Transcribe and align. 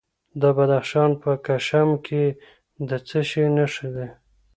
د 0.41 0.43
بدخشان 0.57 1.11
په 1.21 1.31
کشم 1.47 1.89
کې 2.05 2.23
د 2.89 2.91
څه 3.07 3.19
شي 3.29 3.45
نښې 3.55 3.89
دي؟ 3.95 4.07